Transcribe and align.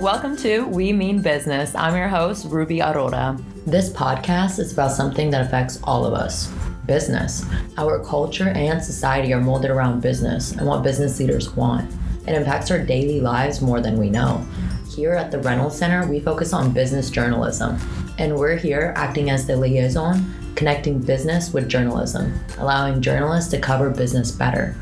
Welcome 0.00 0.34
to 0.38 0.64
We 0.64 0.94
Mean 0.94 1.20
Business. 1.20 1.74
I'm 1.74 1.94
your 1.94 2.08
host, 2.08 2.46
Ruby 2.46 2.80
Aurora. 2.80 3.38
This 3.66 3.92
podcast 3.92 4.58
is 4.58 4.72
about 4.72 4.92
something 4.92 5.28
that 5.28 5.44
affects 5.44 5.78
all 5.84 6.06
of 6.06 6.14
us 6.14 6.50
business. 6.86 7.44
Our 7.76 8.02
culture 8.02 8.48
and 8.48 8.82
society 8.82 9.34
are 9.34 9.42
molded 9.42 9.70
around 9.70 10.00
business 10.00 10.52
and 10.52 10.66
what 10.66 10.82
business 10.82 11.20
leaders 11.20 11.54
want. 11.54 11.92
It 12.26 12.34
impacts 12.34 12.70
our 12.70 12.78
daily 12.78 13.20
lives 13.20 13.60
more 13.60 13.82
than 13.82 13.98
we 13.98 14.08
know. 14.08 14.42
Here 14.88 15.12
at 15.12 15.30
the 15.30 15.40
Reynolds 15.40 15.76
Center, 15.76 16.08
we 16.08 16.18
focus 16.18 16.54
on 16.54 16.72
business 16.72 17.10
journalism, 17.10 17.78
and 18.16 18.34
we're 18.34 18.56
here 18.56 18.94
acting 18.96 19.28
as 19.28 19.46
the 19.46 19.54
liaison, 19.54 20.34
connecting 20.54 20.98
business 20.98 21.52
with 21.52 21.68
journalism, 21.68 22.40
allowing 22.56 23.02
journalists 23.02 23.50
to 23.50 23.60
cover 23.60 23.90
business 23.90 24.30
better. 24.30 24.74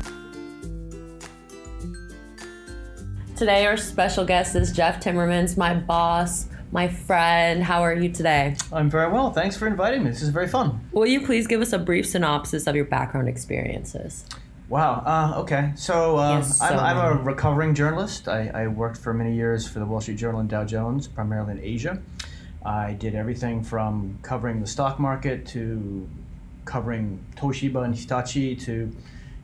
Today, 3.39 3.65
our 3.67 3.77
special 3.77 4.25
guest 4.25 4.53
is 4.57 4.73
Jeff 4.73 5.01
Timmermans, 5.01 5.55
my 5.55 5.73
boss, 5.73 6.47
my 6.73 6.89
friend. 6.89 7.63
How 7.63 7.81
are 7.83 7.93
you 7.93 8.09
today? 8.09 8.57
I'm 8.69 8.89
very 8.89 9.09
well. 9.09 9.31
Thanks 9.31 9.55
for 9.55 9.65
inviting 9.65 10.03
me. 10.03 10.09
This 10.09 10.21
is 10.21 10.27
very 10.27 10.49
fun. 10.49 10.85
Will 10.91 11.05
you 11.05 11.25
please 11.25 11.47
give 11.47 11.61
us 11.61 11.71
a 11.71 11.79
brief 11.79 12.05
synopsis 12.05 12.67
of 12.67 12.75
your 12.75 12.83
background 12.83 13.29
experiences? 13.29 14.25
Wow. 14.67 15.03
Uh, 15.05 15.39
okay. 15.39 15.71
So, 15.77 16.17
uh, 16.17 16.39
Yes, 16.39 16.57
so 16.57 16.65
I'm, 16.65 16.97
I'm 16.97 16.97
a 16.97 17.21
recovering 17.21 17.73
journalist. 17.73 18.27
I, 18.27 18.49
I 18.49 18.67
worked 18.67 18.97
for 18.97 19.13
many 19.13 19.33
years 19.33 19.65
for 19.65 19.79
the 19.79 19.85
Wall 19.85 20.01
Street 20.01 20.17
Journal 20.17 20.41
and 20.41 20.49
Dow 20.49 20.65
Jones, 20.65 21.07
primarily 21.07 21.53
in 21.53 21.63
Asia. 21.63 22.01
I 22.65 22.91
did 22.91 23.15
everything 23.15 23.63
from 23.63 24.19
covering 24.21 24.59
the 24.59 24.67
stock 24.67 24.99
market 24.99 25.45
to 25.47 26.09
covering 26.65 27.23
Toshiba 27.37 27.85
and 27.85 27.95
Hitachi 27.95 28.57
to 28.57 28.93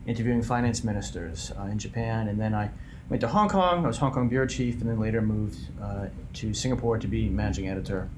interviewing 0.06 0.42
finance 0.42 0.84
ministers 0.84 1.50
uh, 1.58 1.62
in 1.62 1.78
Japan. 1.78 2.28
And 2.28 2.38
then 2.38 2.54
I 2.54 2.68
went 3.08 3.20
to 3.20 3.28
Hong 3.28 3.48
Kong. 3.48 3.84
I 3.84 3.88
was 3.88 3.98
Hong 3.98 4.10
Kong 4.12 4.28
bureau 4.28 4.46
chief, 4.46 4.80
and 4.80 4.90
then 4.90 4.98
later 4.98 5.22
moved 5.22 5.58
uh, 5.80 6.06
to 6.34 6.52
Singapore 6.54 6.98
to 6.98 7.06
be 7.06 7.28
managing 7.28 7.68
editor. 7.68 8.08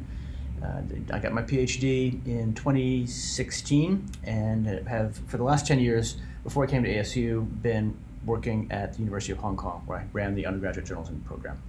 Uh, 0.62 0.82
I 1.12 1.18
got 1.18 1.32
my 1.32 1.42
PhD 1.42 2.24
in 2.26 2.54
2016 2.54 4.06
and 4.24 4.66
have, 4.88 5.18
for 5.28 5.36
the 5.36 5.44
last 5.44 5.66
10 5.66 5.78
years, 5.78 6.16
before 6.42 6.64
I 6.64 6.66
came 6.66 6.82
to 6.82 6.92
ASU, 6.92 7.46
been 7.62 7.94
working 8.26 8.66
at 8.70 8.92
the 8.94 8.98
University 9.00 9.32
of 9.32 9.38
Hong 9.38 9.56
Kong, 9.56 9.82
where 9.86 9.98
I 9.98 10.04
ran 10.12 10.34
the 10.34 10.46
undergraduate 10.46 10.86
journalism 10.86 11.22
program. 11.26 11.60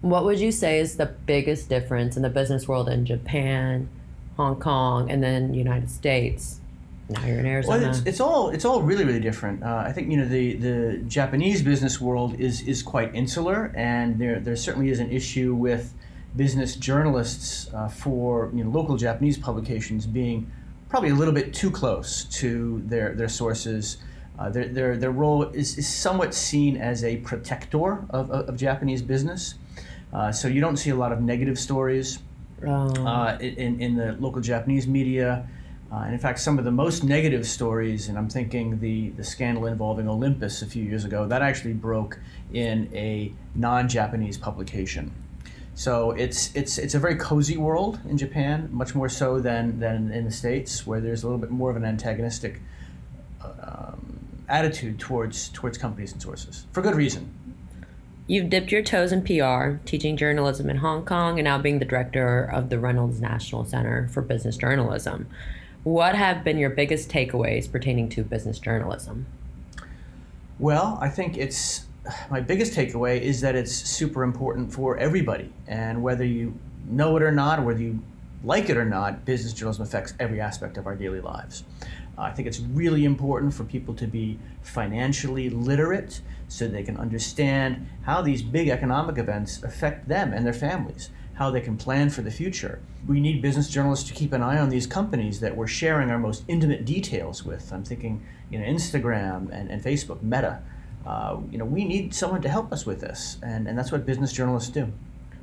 What 0.00 0.24
would 0.24 0.38
you 0.38 0.52
say 0.52 0.78
is 0.78 0.96
the 0.96 1.06
biggest 1.06 1.68
difference 1.68 2.16
in 2.16 2.22
the 2.22 2.30
business 2.30 2.68
world 2.68 2.88
in 2.88 3.04
Japan, 3.06 3.88
Hong 4.36 4.60
Kong, 4.60 5.10
and 5.10 5.22
then 5.22 5.54
United 5.54 5.90
States? 5.90 6.60
Now 7.08 7.24
you're 7.24 7.38
in 7.38 7.46
Arizona. 7.46 7.78
Well, 7.78 7.90
it's, 7.90 8.00
it's 8.00 8.20
all 8.20 8.50
it's 8.50 8.64
all 8.64 8.82
really 8.82 9.04
really 9.04 9.20
different. 9.20 9.62
Uh, 9.62 9.84
I 9.86 9.92
think 9.92 10.10
you 10.10 10.16
know 10.16 10.26
the 10.26 10.54
the 10.54 10.98
Japanese 11.06 11.62
business 11.62 12.00
world 12.00 12.38
is 12.40 12.62
is 12.62 12.82
quite 12.82 13.14
insular, 13.14 13.72
and 13.76 14.18
there 14.18 14.40
there 14.40 14.56
certainly 14.56 14.90
is 14.90 14.98
an 14.98 15.10
issue 15.10 15.54
with 15.54 15.94
business 16.34 16.74
journalists 16.76 17.72
uh, 17.72 17.88
for 17.88 18.50
you 18.52 18.64
know 18.64 18.70
local 18.70 18.96
Japanese 18.96 19.38
publications 19.38 20.04
being 20.04 20.50
probably 20.88 21.10
a 21.10 21.14
little 21.14 21.34
bit 21.34 21.54
too 21.54 21.70
close 21.70 22.24
to 22.24 22.82
their 22.86 23.14
their 23.14 23.28
sources. 23.28 23.98
Uh, 24.38 24.50
their, 24.50 24.68
their, 24.68 24.96
their 24.96 25.10
role 25.10 25.44
is, 25.44 25.78
is 25.78 25.88
somewhat 25.88 26.34
seen 26.34 26.76
as 26.76 27.02
a 27.04 27.16
protector 27.18 28.04
of, 28.10 28.30
of, 28.30 28.48
of 28.48 28.56
Japanese 28.56 29.02
business. 29.02 29.54
Uh, 30.12 30.30
so 30.30 30.48
you 30.48 30.60
don't 30.60 30.76
see 30.76 30.90
a 30.90 30.96
lot 30.96 31.12
of 31.12 31.20
negative 31.20 31.58
stories 31.58 32.18
Um, 32.62 33.06
uh, 33.06 33.36
in, 33.40 33.80
in 33.80 33.96
the 33.96 34.16
local 34.18 34.40
Japanese 34.40 34.86
media. 34.86 35.46
Uh, 35.92 36.04
and 36.06 36.12
in 36.14 36.18
fact, 36.18 36.38
some 36.38 36.58
of 36.58 36.64
the 36.64 36.70
most 36.70 37.04
negative 37.04 37.44
stories, 37.46 38.08
and 38.08 38.18
I'm 38.18 38.28
thinking 38.28 38.80
the, 38.80 39.10
the 39.10 39.22
scandal 39.22 39.66
involving 39.66 40.08
Olympus 40.08 40.62
a 40.62 40.66
few 40.66 40.82
years 40.82 41.04
ago, 41.04 41.26
that 41.28 41.42
actually 41.42 41.74
broke 41.74 42.18
in 42.52 42.88
a 42.92 43.32
non 43.54 43.88
Japanese 43.88 44.38
publication. 44.38 45.10
So 45.74 46.12
it's, 46.12 46.50
it's, 46.56 46.78
it's 46.78 46.94
a 46.94 46.98
very 46.98 47.16
cozy 47.16 47.58
world 47.58 48.00
in 48.08 48.16
Japan, 48.16 48.68
much 48.72 48.94
more 48.94 49.10
so 49.10 49.38
than, 49.38 49.78
than 49.78 50.10
in 50.10 50.24
the 50.24 50.30
States, 50.32 50.86
where 50.86 51.00
there's 51.00 51.22
a 51.22 51.26
little 51.26 51.40
bit 51.40 51.50
more 51.50 51.70
of 51.70 51.76
an 51.76 51.84
antagonistic 51.84 52.60
um, 53.44 53.95
attitude 54.48 54.98
towards, 54.98 55.48
towards 55.50 55.78
companies 55.78 56.12
and 56.12 56.22
sources, 56.22 56.66
for 56.72 56.82
good 56.82 56.94
reason. 56.94 57.32
You've 58.28 58.50
dipped 58.50 58.72
your 58.72 58.82
toes 58.82 59.12
in 59.12 59.22
PR, 59.22 59.78
teaching 59.86 60.16
journalism 60.16 60.68
in 60.68 60.78
Hong 60.78 61.04
Kong, 61.04 61.38
and 61.38 61.44
now 61.44 61.58
being 61.58 61.78
the 61.78 61.84
director 61.84 62.44
of 62.44 62.70
the 62.70 62.78
Reynolds 62.78 63.20
National 63.20 63.64
Center 63.64 64.08
for 64.08 64.20
Business 64.20 64.56
Journalism. 64.56 65.28
What 65.84 66.16
have 66.16 66.42
been 66.42 66.58
your 66.58 66.70
biggest 66.70 67.08
takeaways 67.08 67.70
pertaining 67.70 68.08
to 68.10 68.24
business 68.24 68.58
journalism? 68.58 69.26
Well, 70.58 70.98
I 71.00 71.08
think 71.08 71.36
it's 71.36 71.86
my 72.28 72.40
biggest 72.40 72.72
takeaway 72.72 73.20
is 73.20 73.40
that 73.42 73.54
it's 73.54 73.72
super 73.72 74.24
important 74.24 74.72
for 74.72 74.96
everybody, 74.96 75.52
and 75.68 76.02
whether 76.02 76.24
you 76.24 76.58
know 76.88 77.16
it 77.16 77.22
or 77.22 77.30
not, 77.30 77.60
or 77.60 77.62
whether 77.62 77.80
you 77.80 78.02
like 78.42 78.68
it 78.70 78.76
or 78.76 78.84
not, 78.84 79.24
business 79.24 79.52
journalism 79.52 79.84
affects 79.84 80.14
every 80.18 80.40
aspect 80.40 80.76
of 80.76 80.86
our 80.86 80.96
daily 80.96 81.20
lives. 81.20 81.62
I 82.18 82.30
think 82.30 82.48
it's 82.48 82.60
really 82.60 83.04
important 83.04 83.52
for 83.52 83.64
people 83.64 83.94
to 83.94 84.06
be 84.06 84.38
financially 84.62 85.50
literate 85.50 86.22
so 86.48 86.66
they 86.66 86.82
can 86.82 86.96
understand 86.96 87.86
how 88.02 88.22
these 88.22 88.42
big 88.42 88.68
economic 88.68 89.18
events 89.18 89.62
affect 89.62 90.08
them 90.08 90.32
and 90.32 90.46
their 90.46 90.52
families, 90.52 91.10
how 91.34 91.50
they 91.50 91.60
can 91.60 91.76
plan 91.76 92.08
for 92.08 92.22
the 92.22 92.30
future. 92.30 92.80
We 93.06 93.20
need 93.20 93.42
business 93.42 93.68
journalists 93.68 94.08
to 94.08 94.14
keep 94.14 94.32
an 94.32 94.42
eye 94.42 94.58
on 94.58 94.70
these 94.70 94.86
companies 94.86 95.40
that 95.40 95.56
we're 95.56 95.66
sharing 95.66 96.10
our 96.10 96.18
most 96.18 96.44
intimate 96.48 96.84
details 96.84 97.44
with. 97.44 97.72
I'm 97.72 97.84
thinking, 97.84 98.24
you 98.50 98.58
know, 98.58 98.64
Instagram 98.64 99.50
and, 99.52 99.70
and 99.70 99.82
Facebook, 99.82 100.22
Meta. 100.22 100.62
Uh, 101.04 101.38
you 101.50 101.58
know, 101.58 101.64
we 101.64 101.84
need 101.84 102.14
someone 102.14 102.42
to 102.42 102.48
help 102.48 102.72
us 102.72 102.84
with 102.84 103.00
this, 103.00 103.38
and, 103.42 103.68
and 103.68 103.78
that's 103.78 103.92
what 103.92 104.04
business 104.06 104.32
journalists 104.32 104.70
do. 104.70 104.92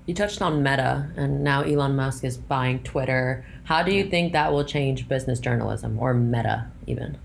You 0.05 0.13
touched 0.13 0.41
on 0.41 0.61
Meta, 0.61 1.09
and 1.15 1.43
now 1.43 1.61
Elon 1.61 1.95
Musk 1.95 2.25
is 2.25 2.35
buying 2.35 2.83
Twitter. 2.83 3.45
How 3.63 3.83
do 3.83 3.93
you 3.93 4.03
think 4.03 4.33
that 4.33 4.51
will 4.51 4.65
change 4.65 5.07
business 5.07 5.39
journalism, 5.39 5.97
or 5.97 6.13
Meta 6.13 6.67
even? 6.87 7.17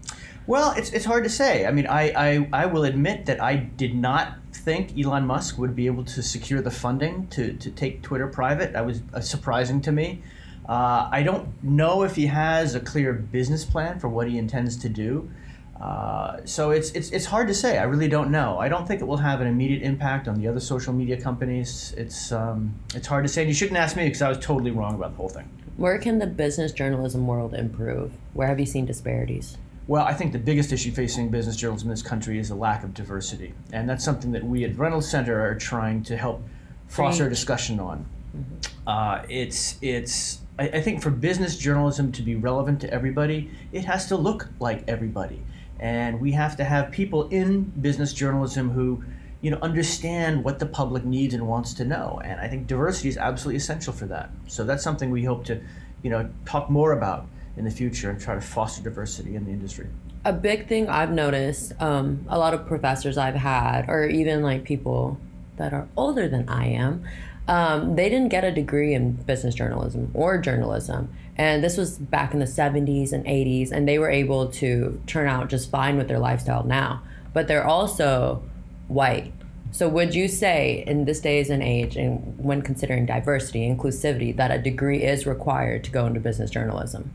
Well, 0.46 0.72
it's, 0.76 0.92
it's 0.92 1.04
hard 1.04 1.24
to 1.24 1.30
say. 1.30 1.66
I 1.66 1.72
mean, 1.72 1.86
I, 1.88 2.12
I, 2.16 2.48
I 2.52 2.66
will 2.66 2.84
admit 2.84 3.26
that 3.26 3.42
I 3.42 3.56
did 3.56 3.94
not 3.94 4.38
think 4.52 4.96
Elon 4.96 5.26
Musk 5.26 5.58
would 5.58 5.74
be 5.74 5.86
able 5.86 6.04
to 6.04 6.22
secure 6.22 6.62
the 6.62 6.70
funding 6.70 7.26
to, 7.28 7.52
to 7.54 7.70
take 7.70 8.02
Twitter 8.02 8.28
private. 8.28 8.72
That 8.72 8.86
was 8.86 9.02
uh, 9.12 9.20
surprising 9.20 9.80
to 9.82 9.92
me. 9.92 10.22
Uh, 10.68 11.08
I 11.10 11.22
don't 11.22 11.62
know 11.64 12.02
if 12.04 12.14
he 12.14 12.26
has 12.26 12.74
a 12.74 12.80
clear 12.80 13.12
business 13.12 13.64
plan 13.64 13.98
for 13.98 14.08
what 14.08 14.28
he 14.28 14.38
intends 14.38 14.76
to 14.78 14.88
do. 14.88 15.28
Uh, 15.80 16.38
so 16.44 16.70
it's, 16.70 16.90
it's, 16.90 17.10
it's 17.10 17.24
hard 17.24 17.46
to 17.46 17.54
say. 17.54 17.78
I 17.78 17.84
really 17.84 18.08
don't 18.08 18.30
know. 18.30 18.58
I 18.58 18.68
don't 18.68 18.86
think 18.86 19.00
it 19.00 19.04
will 19.04 19.16
have 19.18 19.40
an 19.40 19.46
immediate 19.46 19.82
impact 19.82 20.26
on 20.26 20.40
the 20.40 20.48
other 20.48 20.60
social 20.60 20.92
media 20.92 21.20
companies. 21.20 21.94
It's, 21.96 22.32
um, 22.32 22.74
it's 22.94 23.06
hard 23.06 23.24
to 23.24 23.28
say. 23.28 23.42
And 23.42 23.48
you 23.48 23.54
shouldn't 23.54 23.78
ask 23.78 23.96
me 23.96 24.04
because 24.04 24.22
I 24.22 24.28
was 24.28 24.38
totally 24.38 24.72
wrong 24.72 24.94
about 24.94 25.12
the 25.12 25.16
whole 25.16 25.28
thing. 25.28 25.48
Where 25.76 25.98
can 25.98 26.18
the 26.18 26.26
business 26.26 26.72
journalism 26.72 27.26
world 27.26 27.54
improve? 27.54 28.12
Where 28.34 28.48
have 28.48 28.58
you 28.58 28.66
seen 28.66 28.86
disparities? 28.86 29.56
Well, 29.86 30.04
I 30.04 30.12
think 30.12 30.32
the 30.32 30.38
biggest 30.38 30.72
issue 30.72 30.90
facing 30.90 31.30
business 31.30 31.56
journalism 31.56 31.88
in 31.88 31.90
this 31.90 32.02
country 32.02 32.38
is 32.38 32.50
a 32.50 32.54
lack 32.54 32.82
of 32.82 32.92
diversity. 32.92 33.54
And 33.72 33.88
that's 33.88 34.04
something 34.04 34.32
that 34.32 34.44
we 34.44 34.64
at 34.64 34.76
Reynolds 34.76 35.08
Center 35.08 35.40
are 35.40 35.54
trying 35.54 36.02
to 36.04 36.16
help 36.16 36.42
foster 36.88 37.26
a 37.26 37.30
discussion 37.30 37.78
on. 37.78 38.04
Uh, 38.86 39.22
it's, 39.28 39.78
it's, 39.80 40.40
I, 40.58 40.68
I 40.68 40.80
think 40.82 41.02
for 41.02 41.10
business 41.10 41.56
journalism 41.56 42.10
to 42.12 42.22
be 42.22 42.34
relevant 42.34 42.80
to 42.80 42.92
everybody, 42.92 43.50
it 43.72 43.84
has 43.84 44.06
to 44.08 44.16
look 44.16 44.48
like 44.58 44.84
everybody. 44.88 45.42
And 45.80 46.20
we 46.20 46.32
have 46.32 46.56
to 46.56 46.64
have 46.64 46.90
people 46.90 47.28
in 47.28 47.62
business 47.80 48.12
journalism 48.12 48.70
who 48.70 49.02
you 49.40 49.50
know, 49.50 49.58
understand 49.62 50.42
what 50.42 50.58
the 50.58 50.66
public 50.66 51.04
needs 51.04 51.32
and 51.34 51.46
wants 51.46 51.74
to 51.74 51.84
know. 51.84 52.20
And 52.24 52.40
I 52.40 52.48
think 52.48 52.66
diversity 52.66 53.08
is 53.08 53.16
absolutely 53.16 53.56
essential 53.56 53.92
for 53.92 54.06
that. 54.06 54.30
So 54.48 54.64
that's 54.64 54.82
something 54.82 55.10
we 55.10 55.24
hope 55.24 55.44
to, 55.44 55.60
you 56.02 56.10
know, 56.10 56.28
talk 56.44 56.68
more 56.70 56.92
about 56.92 57.26
in 57.56 57.64
the 57.64 57.70
future 57.70 58.10
and 58.10 58.20
try 58.20 58.34
to 58.34 58.40
foster 58.40 58.82
diversity 58.82 59.36
in 59.36 59.44
the 59.44 59.50
industry. 59.50 59.86
A 60.24 60.32
big 60.32 60.66
thing 60.66 60.88
I've 60.88 61.12
noticed, 61.12 61.72
um, 61.80 62.26
a 62.28 62.38
lot 62.38 62.52
of 62.52 62.66
professors 62.66 63.16
I've 63.16 63.36
had, 63.36 63.88
or 63.88 64.06
even 64.06 64.42
like 64.42 64.64
people 64.64 65.18
that 65.56 65.72
are 65.72 65.88
older 65.96 66.28
than 66.28 66.48
I 66.48 66.66
am, 66.66 67.04
um, 67.48 67.96
they 67.96 68.10
didn't 68.10 68.28
get 68.28 68.44
a 68.44 68.52
degree 68.52 68.94
in 68.94 69.12
business 69.12 69.54
journalism 69.54 70.10
or 70.12 70.38
journalism. 70.38 71.10
And 71.36 71.64
this 71.64 71.76
was 71.76 71.98
back 71.98 72.34
in 72.34 72.40
the 72.40 72.46
70s 72.46 73.12
and 73.12 73.24
80s, 73.24 73.72
and 73.72 73.88
they 73.88 73.98
were 73.98 74.10
able 74.10 74.48
to 74.52 75.00
turn 75.06 75.26
out 75.26 75.48
just 75.48 75.70
fine 75.70 75.96
with 75.96 76.08
their 76.08 76.18
lifestyle 76.18 76.64
now. 76.64 77.02
But 77.32 77.48
they're 77.48 77.66
also 77.66 78.42
white. 78.88 79.32
So, 79.70 79.88
would 79.88 80.14
you 80.14 80.28
say 80.28 80.82
in 80.86 81.04
this 81.04 81.20
days 81.20 81.50
and 81.50 81.62
age, 81.62 81.96
and 81.96 82.38
when 82.38 82.62
considering 82.62 83.06
diversity, 83.06 83.60
inclusivity, 83.68 84.34
that 84.36 84.50
a 84.50 84.58
degree 84.58 85.02
is 85.02 85.26
required 85.26 85.84
to 85.84 85.90
go 85.90 86.06
into 86.06 86.20
business 86.20 86.50
journalism? 86.50 87.12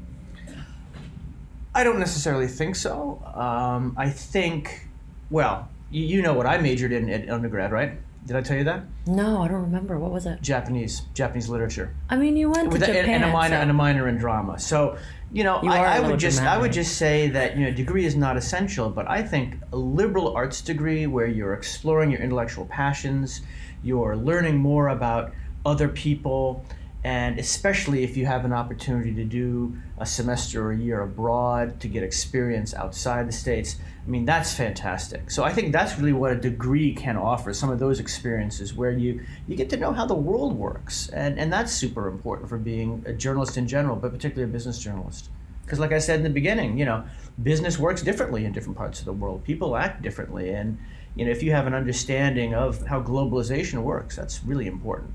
I 1.76 1.84
don't 1.84 2.00
necessarily 2.00 2.48
think 2.48 2.76
so. 2.76 3.22
Um, 3.34 3.96
I 3.98 4.10
think, 4.10 4.88
well, 5.32 5.68
you, 5.90 6.06
you 6.06 6.22
know 6.22 6.34
what 6.34 6.46
I 6.46 6.60
majored 6.60 6.92
in 6.92 7.10
at 7.10 7.28
undergrad, 7.30 7.72
right? 7.72 7.98
Did 8.26 8.38
I 8.38 8.42
tell 8.42 8.58
you 8.58 8.64
that? 8.64 8.84
No, 9.06 9.42
I 9.42 9.50
don't 9.50 9.62
remember. 9.64 10.00
What 10.00 10.12
was 10.12 10.26
it? 10.26 10.42
Japanese, 10.42 11.02
Japanese 11.14 11.50
literature. 11.50 11.94
I 12.10 12.16
mean, 12.16 12.38
you 12.38 12.50
went 12.50 12.70
to 12.72 12.74
With 12.80 12.84
a- 12.84 12.86
Japan. 12.88 13.10
and, 13.10 13.24
a 13.26 13.34
minor 13.34 13.58
so- 13.58 13.62
and 13.62 13.70
a 13.70 13.74
minor 13.74 14.08
in 14.08 14.18
drama. 14.18 14.58
So, 14.60 14.98
you 15.34 15.44
know, 15.44 15.62
You 15.62 15.70
I, 15.72 15.98
I 15.98 16.00
would 16.00 16.20
just 16.20 16.42
I 16.42 16.58
would 16.58 16.72
just 16.72 16.98
say 16.98 17.28
that 17.30 17.58
you 17.58 17.66
know, 17.66 17.72
degree 17.74 18.06
is 18.06 18.16
not 18.16 18.38
essential, 18.38 18.90
but 18.90 19.10
I 19.10 19.24
think 19.24 19.56
a 19.74 19.78
liberal 19.78 20.34
arts 20.36 20.62
degree 20.62 21.06
where 21.06 21.28
you're 21.28 21.54
exploring 21.54 22.12
your 22.12 22.22
intellectual 22.22 22.66
passions, 22.68 23.42
you're 23.84 24.16
learning 24.16 24.56
more 24.58 24.88
about 24.90 25.34
other 25.66 25.90
people, 25.90 26.66
and 27.04 27.38
especially 27.38 28.04
if 28.04 28.16
you 28.16 28.26
have 28.26 28.46
an 28.46 28.54
opportunity 28.54 29.14
to 29.14 29.26
do 29.26 29.76
a 29.98 30.06
semester 30.06 30.66
or 30.66 30.72
a 30.72 30.78
year 30.78 31.02
abroad 31.02 31.80
to 31.82 31.90
get 31.90 32.02
experience 32.02 32.74
outside 32.74 33.28
the 33.28 33.32
states. 33.32 33.76
I 34.06 34.10
mean, 34.10 34.24
that's 34.24 34.54
fantastic. 34.54 35.30
So 35.30 35.44
I 35.44 35.52
think 35.52 35.74
that's 35.74 35.98
really 35.98 36.14
what 36.14 36.32
a 36.32 36.36
degree 36.36 36.94
can 36.94 37.18
offer. 37.18 37.54
Some 37.54 37.70
of 37.70 37.80
those 37.80 38.00
experiences 38.00 38.74
where 38.74 38.92
you 38.92 39.22
you 39.48 39.56
get 39.56 39.70
to 39.72 39.78
know 39.78 39.92
how 39.92 40.06
the 40.06 40.14
world 40.14 40.58
works, 40.58 41.10
and 41.10 41.38
and 41.38 41.52
that's 41.52 41.74
super 41.74 42.08
important 42.08 42.50
for 42.50 42.58
being 42.58 43.04
a 43.06 43.14
journalist 43.14 43.58
in 43.58 43.68
general, 43.68 43.98
but 43.98 44.12
particularly 44.12 44.50
a 44.50 44.54
business 44.54 44.80
journalist. 44.80 45.30
Because, 45.66 45.80
like 45.80 45.94
I 45.94 46.00
said 46.00 46.18
in 46.18 46.24
the 46.24 46.30
beginning, 46.30 46.78
you 46.78 46.86
know, 46.86 47.06
business 47.42 47.80
works 47.80 48.02
differently 48.02 48.46
in 48.46 48.52
different 48.52 48.78
parts 48.78 49.00
of 49.00 49.06
the 49.06 49.14
world. 49.14 49.44
People 49.44 49.76
act 49.76 50.02
differently, 50.02 50.52
and 50.52 50.78
you 51.16 51.26
know, 51.26 51.32
if 51.32 51.44
you 51.44 51.52
have 51.52 51.68
an 51.68 51.74
understanding 51.74 52.54
of 52.54 52.86
how 52.88 53.02
globalization 53.02 53.84
works, 53.84 54.16
that's 54.16 54.44
really 54.44 54.68
important. 54.68 55.14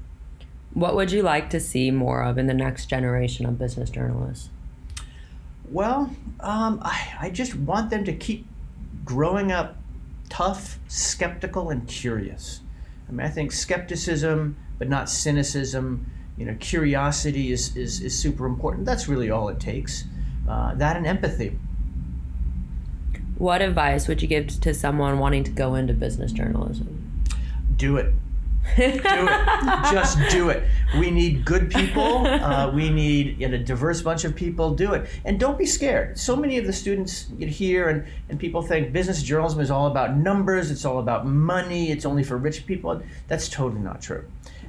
What 0.79 0.95
would 0.95 1.11
you 1.11 1.25
like 1.25 1.51
to 1.51 1.59
see 1.59 1.91
more 1.91 2.23
of 2.23 2.39
in 2.39 2.47
the 2.47 2.55
next 2.55 2.87
generation 2.87 3.47
of 3.47 3.59
business 3.59 3.91
journalists? 3.91 4.51
Well, 5.69 6.15
um, 6.39 6.79
I, 6.83 7.15
I 7.21 7.31
just 7.31 7.57
want 7.57 7.91
them 7.91 8.05
to 8.05 8.13
keep 8.13 8.47
growing 9.05 9.51
up 9.51 9.77
tough, 10.29 10.79
skeptical, 10.87 11.71
and 11.71 11.89
curious. 11.89 12.61
I 13.09 13.11
mean, 13.11 13.27
I 13.27 13.29
think 13.29 13.51
skepticism, 13.51 14.57
but 14.79 14.89
not 14.89 15.11
cynicism, 15.11 16.09
you 16.37 16.47
know, 16.47 16.55
curiosity 16.61 17.51
is, 17.51 17.77
is, 17.77 18.01
is 18.01 18.17
super 18.17 18.47
important. 18.47 18.87
That's 18.87 19.09
really 19.09 19.33
all 19.33 19.49
it 19.49 19.59
takes. 19.59 20.05
Uh, 20.49 20.77
that 20.77 20.97
and 20.97 21.09
empathy. 21.09 21.59
What 23.37 23.63
advice 23.63 24.07
would 24.07 24.23
you 24.23 24.29
give 24.29 24.61
to 24.61 24.73
someone 24.73 25.19
wanting 25.19 25.43
to 25.43 25.51
go 25.51 25.75
into 25.75 25.93
business 25.93 26.31
journalism? 26.31 27.25
Do 27.75 27.97
it. 27.97 28.15
Do 28.77 28.85
it. 28.85 29.03
Just 29.91 30.19
do 30.31 30.51
it. 30.51 30.65
We 30.99 31.11
need 31.11 31.45
good 31.45 31.71
people. 31.71 32.27
Uh, 32.27 32.71
we 32.71 32.91
need 32.91 33.41
you 33.41 33.49
know, 33.49 33.55
a 33.55 33.59
diverse 33.59 34.03
bunch 34.03 34.25
of 34.25 34.35
people. 34.35 34.75
Do 34.75 34.95
it. 34.95 35.09
And 35.25 35.39
don't 35.39 35.59
be 35.59 35.67
scared. 35.67 36.19
So 36.19 36.37
many 36.37 36.59
of 36.59 36.67
the 36.67 36.73
students 36.73 37.25
get 37.39 37.49
here 37.49 37.89
and, 37.89 38.07
and 38.29 38.39
people 38.39 38.63
think 38.63 38.93
business 38.93 39.23
journalism 39.23 39.61
is 39.61 39.71
all 39.71 39.87
about 39.87 40.17
numbers, 40.17 40.71
it's 40.71 40.85
all 40.85 40.99
about 40.99 41.27
money, 41.27 41.91
it's 41.91 42.05
only 42.05 42.23
for 42.23 42.37
rich 42.37 42.67
people. 42.67 43.03
That's 43.27 43.49
totally 43.49 43.81
not 43.81 44.01
true. 44.01 44.25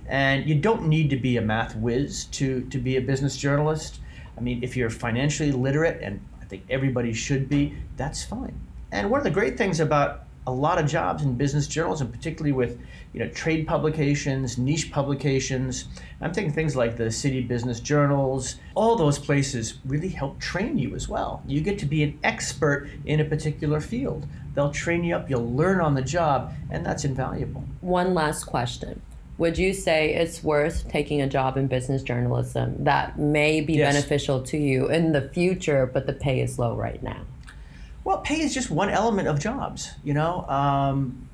And 0.08 0.50
you 0.50 0.56
don't 0.56 0.88
need 0.88 1.10
to 1.12 1.18
be 1.18 1.38
a 1.38 1.42
math 1.42 1.76
whiz 1.76 2.26
to, 2.26 2.62
to 2.70 2.78
be 2.80 2.98
a 2.98 3.02
business 3.02 3.38
journalist. 3.38 4.00
I 4.38 4.42
mean, 4.42 4.64
if 4.64 4.76
you're 4.76 4.90
financially 4.90 5.52
literate, 5.52 6.02
and 6.02 6.20
I 6.42 6.46
think 6.46 6.64
everybody 6.70 7.14
should 7.14 7.48
be, 7.48 7.76
that's 7.96 8.24
fine. 8.24 8.60
And 8.92 9.12
one 9.12 9.20
of 9.20 9.24
the 9.24 9.32
great 9.32 9.58
things 9.58 9.80
about 9.80 10.24
a 10.48 10.52
lot 10.52 10.80
of 10.80 10.88
jobs 10.88 11.24
in 11.24 11.36
business 11.36 11.68
journalism, 11.68 12.12
particularly 12.12 12.52
with 12.52 12.80
you 13.14 13.20
know 13.20 13.30
trade 13.30 13.68
publications, 13.68 14.58
niche 14.58 14.92
publications. 14.92 15.86
I'm 16.22 16.34
thinking 16.34 16.54
things 16.54 16.76
like 16.76 16.98
the 16.98 17.12
city 17.12 17.42
business 17.42 17.80
journals. 17.80 18.56
All 18.76 18.96
those 18.96 19.20
places 19.20 19.80
really 19.86 20.10
help 20.10 20.40
train 20.40 20.78
you 20.78 20.96
as 20.96 21.08
well. 21.08 21.44
You 21.48 21.62
get 21.62 21.78
to 21.80 21.86
be 21.86 22.04
an 22.04 22.18
expert 22.24 22.90
in 23.06 23.20
a 23.20 23.26
particular 23.26 23.80
field. 23.82 24.26
They'll 24.56 24.72
train 24.72 25.04
you 25.04 25.16
up. 25.16 25.30
You'll 25.30 25.52
learn 25.54 25.82
on 25.82 25.94
the 25.94 26.02
job, 26.02 26.54
and 26.72 26.86
that's 26.86 27.06
invaluable. 27.06 27.64
One 27.82 28.14
last 28.14 28.46
question. 28.46 29.02
Would 29.38 29.58
you 29.58 29.72
say 29.74 30.14
it's 30.16 30.44
worth 30.44 30.90
taking 30.90 31.22
a 31.22 31.28
job 31.28 31.56
in 31.56 31.68
business 31.68 32.04
journalism 32.04 32.84
that 32.84 33.18
may 33.18 33.62
be 33.62 33.76
Yes. 33.76 33.94
beneficial 33.94 34.42
to 34.44 34.58
you 34.58 34.90
in 34.90 35.14
the 35.14 35.30
future, 35.30 35.86
but 35.86 36.06
the 36.08 36.14
pay 36.14 36.42
is 36.42 36.60
low 36.60 36.76
right 36.76 37.02
now? 37.02 37.22
Well, 38.10 38.22
pay 38.22 38.42
is 38.42 38.56
just 38.56 38.72
one 38.72 38.90
element 38.90 39.28
of 39.28 39.40
jobs. 39.40 39.94
You 40.04 40.16
know, 40.16 40.44
um, 40.50 41.30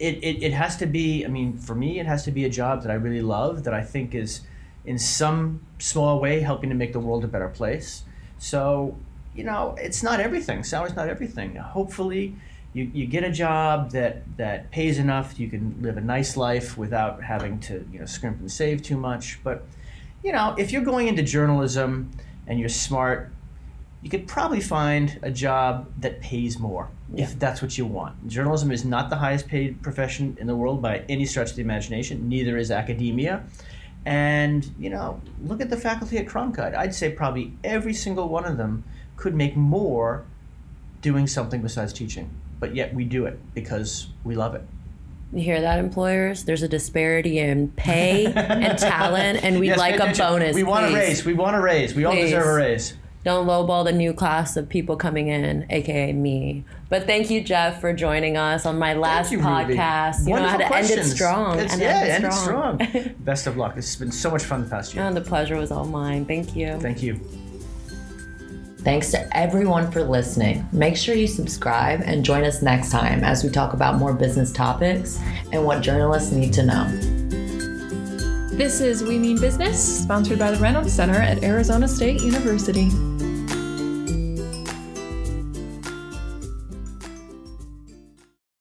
it, 0.00 0.16
it, 0.24 0.42
it 0.42 0.52
has 0.52 0.76
to 0.78 0.86
be. 0.86 1.24
I 1.24 1.28
mean, 1.28 1.56
for 1.56 1.76
me, 1.76 2.00
it 2.00 2.06
has 2.06 2.24
to 2.24 2.32
be 2.32 2.44
a 2.44 2.48
job 2.48 2.82
that 2.82 2.90
I 2.90 2.94
really 2.94 3.22
love, 3.22 3.62
that 3.62 3.74
I 3.74 3.84
think 3.84 4.12
is, 4.12 4.40
in 4.84 4.98
some 4.98 5.60
small 5.78 6.18
way, 6.18 6.40
helping 6.40 6.68
to 6.70 6.74
make 6.74 6.94
the 6.94 6.98
world 6.98 7.22
a 7.22 7.28
better 7.28 7.46
place. 7.46 8.02
So, 8.38 8.96
you 9.36 9.44
know, 9.44 9.76
it's 9.78 10.02
not 10.02 10.18
everything. 10.18 10.64
Salary's 10.64 10.96
not 10.96 11.08
everything. 11.08 11.54
Hopefully, 11.54 12.34
you, 12.72 12.90
you 12.92 13.06
get 13.06 13.22
a 13.22 13.30
job 13.30 13.92
that 13.92 14.24
that 14.36 14.72
pays 14.72 14.98
enough. 14.98 15.38
You 15.38 15.48
can 15.48 15.80
live 15.80 15.96
a 15.96 16.00
nice 16.00 16.36
life 16.36 16.76
without 16.76 17.22
having 17.22 17.60
to 17.60 17.86
you 17.92 18.00
know 18.00 18.06
scrimp 18.06 18.40
and 18.40 18.50
save 18.50 18.82
too 18.82 18.96
much. 18.96 19.38
But, 19.44 19.64
you 20.24 20.32
know, 20.32 20.56
if 20.58 20.72
you're 20.72 20.82
going 20.82 21.06
into 21.06 21.22
journalism 21.22 22.10
and 22.48 22.58
you're 22.58 22.68
smart 22.68 23.30
you 24.04 24.10
could 24.10 24.28
probably 24.28 24.60
find 24.60 25.18
a 25.22 25.30
job 25.30 25.90
that 25.98 26.20
pays 26.20 26.58
more 26.58 26.90
if 27.16 27.38
that's 27.38 27.62
what 27.62 27.78
you 27.78 27.86
want. 27.86 28.28
Journalism 28.28 28.70
is 28.70 28.84
not 28.84 29.08
the 29.08 29.16
highest 29.16 29.48
paid 29.48 29.80
profession 29.80 30.36
in 30.38 30.46
the 30.46 30.54
world 30.54 30.82
by 30.82 30.98
any 31.08 31.24
stretch 31.24 31.50
of 31.50 31.56
the 31.56 31.62
imagination, 31.62 32.28
neither 32.28 32.58
is 32.58 32.70
academia. 32.70 33.42
And, 34.04 34.70
you 34.78 34.90
know, 34.90 35.22
look 35.42 35.62
at 35.62 35.70
the 35.70 35.78
faculty 35.78 36.18
at 36.18 36.26
Cronkite. 36.26 36.76
I'd 36.76 36.94
say 36.94 37.12
probably 37.12 37.54
every 37.64 37.94
single 37.94 38.28
one 38.28 38.44
of 38.44 38.58
them 38.58 38.84
could 39.16 39.34
make 39.34 39.56
more 39.56 40.26
doing 41.00 41.26
something 41.26 41.62
besides 41.62 41.94
teaching. 41.94 42.28
But 42.60 42.74
yet 42.74 42.92
we 42.92 43.04
do 43.04 43.24
it 43.24 43.40
because 43.54 44.08
we 44.22 44.34
love 44.34 44.54
it. 44.54 44.64
You 45.32 45.42
hear 45.42 45.62
that, 45.62 45.78
employers? 45.78 46.44
There's 46.44 46.62
a 46.62 46.68
disparity 46.68 47.38
in 47.38 47.68
pay 47.70 48.26
and 48.26 48.78
talent, 48.78 49.42
and 49.42 49.58
we'd 49.58 49.68
Yes, 49.68 49.78
like 49.78 49.98
a 49.98 50.12
bonus. 50.14 50.54
We 50.54 50.62
want 50.62 50.92
a 50.92 50.94
raise. 50.94 51.24
We 51.24 51.32
want 51.32 51.56
a 51.56 51.60
raise. 51.60 51.94
We 51.94 52.04
all 52.04 52.14
deserve 52.14 52.46
a 52.46 52.54
raise. 52.54 52.94
Don't 53.24 53.46
lowball 53.46 53.84
the 53.84 53.92
new 53.92 54.12
class 54.12 54.54
of 54.58 54.68
people 54.68 54.96
coming 54.96 55.28
in, 55.28 55.66
aka 55.70 56.12
me. 56.12 56.62
But 56.90 57.06
thank 57.06 57.30
you, 57.30 57.42
Jeff, 57.42 57.80
for 57.80 57.94
joining 57.94 58.36
us 58.36 58.66
on 58.66 58.78
my 58.78 58.92
last 58.92 59.30
Thank 59.30 59.40
you, 59.42 59.48
Ruby. 59.48 59.74
podcast. 59.76 60.26
You 60.28 60.34
know 60.34 60.42
how 60.42 60.58
Wonderful 60.58 60.68
to 60.68 60.76
end 60.76 60.90
it 60.90 61.04
strong. 61.04 61.58
It's, 61.58 61.72
and 61.72 61.80
yeah, 61.82 62.00
end 62.00 62.10
end 62.10 62.24
it 62.24 62.26
it 62.26 62.32
strong. 62.34 62.86
strong. 62.86 63.14
Best 63.20 63.46
of 63.46 63.56
luck. 63.56 63.74
This 63.76 63.86
has 63.86 63.96
been 63.96 64.12
so 64.12 64.30
much 64.30 64.42
fun 64.42 64.62
the 64.64 64.68
past 64.68 64.94
year. 64.94 65.06
Oh, 65.06 65.12
the 65.14 65.22
pleasure 65.22 65.56
was 65.56 65.72
all 65.72 65.86
mine. 65.86 66.26
Thank 66.26 66.54
you. 66.54 66.78
Thank 66.80 67.02
you. 67.02 67.18
Thanks 68.80 69.10
to 69.12 69.34
everyone 69.34 69.90
for 69.90 70.04
listening. 70.04 70.68
Make 70.70 70.94
sure 70.98 71.14
you 71.14 71.26
subscribe 71.26 72.02
and 72.04 72.22
join 72.22 72.44
us 72.44 72.60
next 72.60 72.90
time 72.90 73.24
as 73.24 73.42
we 73.42 73.48
talk 73.48 73.72
about 73.72 73.94
more 73.96 74.12
business 74.12 74.52
topics 74.52 75.18
and 75.50 75.64
what 75.64 75.80
journalists 75.80 76.30
need 76.30 76.52
to 76.52 76.62
know. 76.62 76.86
This 78.54 78.82
is 78.82 79.02
We 79.02 79.18
Mean 79.18 79.40
Business, 79.40 80.02
sponsored 80.02 80.38
by 80.38 80.50
the 80.50 80.58
Reynolds 80.58 80.92
Center 80.92 81.14
at 81.14 81.42
Arizona 81.42 81.88
State 81.88 82.20
University. 82.20 82.90